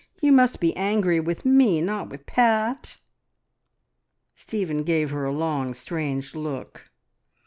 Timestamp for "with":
1.19-1.45, 2.09-2.25